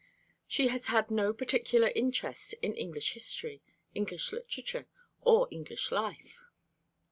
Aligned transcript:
She 0.47 0.69
has 0.69 0.87
had 0.87 1.11
no 1.11 1.31
particular 1.31 1.89
interest 1.93 2.53
in 2.63 2.73
English 2.75 3.13
history, 3.13 3.61
English 3.93 4.31
literature 4.31 4.87
or 5.21 5.47
English 5.51 5.91
life. 5.91 6.41